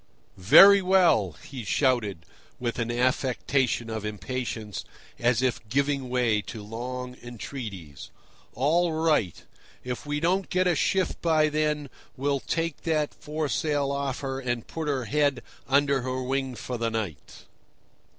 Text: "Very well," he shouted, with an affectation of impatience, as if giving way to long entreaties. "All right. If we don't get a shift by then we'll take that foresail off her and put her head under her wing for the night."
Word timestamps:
"Very 0.37 0.81
well," 0.81 1.33
he 1.43 1.63
shouted, 1.63 2.25
with 2.59 2.79
an 2.79 2.89
affectation 2.91 3.87
of 3.87 4.03
impatience, 4.03 4.83
as 5.19 5.43
if 5.43 5.59
giving 5.69 6.09
way 6.09 6.41
to 6.41 6.63
long 6.63 7.15
entreaties. 7.21 8.09
"All 8.55 8.93
right. 8.93 9.43
If 9.83 10.03
we 10.07 10.19
don't 10.19 10.49
get 10.49 10.65
a 10.65 10.75
shift 10.75 11.21
by 11.21 11.49
then 11.49 11.87
we'll 12.17 12.39
take 12.39 12.77
that 12.81 13.13
foresail 13.13 13.91
off 13.91 14.21
her 14.21 14.39
and 14.39 14.65
put 14.65 14.87
her 14.87 15.05
head 15.05 15.43
under 15.67 16.01
her 16.01 16.23
wing 16.23 16.55
for 16.55 16.79
the 16.79 16.89
night." 16.89 17.45